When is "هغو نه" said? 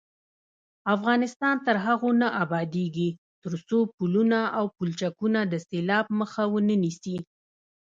1.85-2.27